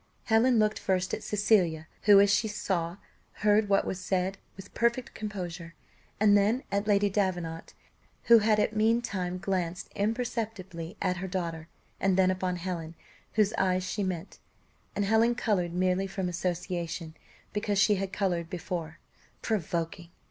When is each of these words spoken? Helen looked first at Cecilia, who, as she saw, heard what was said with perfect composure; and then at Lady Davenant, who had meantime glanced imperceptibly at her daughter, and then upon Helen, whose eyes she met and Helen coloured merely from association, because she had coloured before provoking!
Helen 0.23 0.57
looked 0.57 0.79
first 0.79 1.13
at 1.13 1.21
Cecilia, 1.21 1.87
who, 2.05 2.19
as 2.19 2.31
she 2.33 2.47
saw, 2.47 2.97
heard 3.45 3.69
what 3.69 3.85
was 3.85 3.99
said 3.99 4.39
with 4.57 4.73
perfect 4.73 5.13
composure; 5.13 5.75
and 6.19 6.35
then 6.35 6.63
at 6.71 6.87
Lady 6.87 7.07
Davenant, 7.07 7.75
who 8.23 8.39
had 8.39 8.75
meantime 8.75 9.37
glanced 9.37 9.91
imperceptibly 9.93 10.97
at 11.03 11.17
her 11.17 11.27
daughter, 11.27 11.67
and 11.99 12.17
then 12.17 12.31
upon 12.31 12.55
Helen, 12.55 12.95
whose 13.33 13.53
eyes 13.59 13.83
she 13.83 14.01
met 14.01 14.39
and 14.95 15.05
Helen 15.05 15.35
coloured 15.35 15.71
merely 15.75 16.07
from 16.07 16.27
association, 16.27 17.13
because 17.53 17.77
she 17.77 17.93
had 17.97 18.11
coloured 18.11 18.49
before 18.49 18.97
provoking! 19.43 20.09